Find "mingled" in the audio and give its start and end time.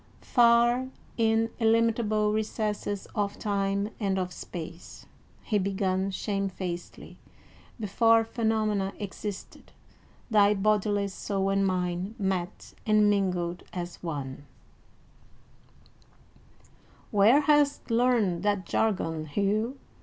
13.11-13.61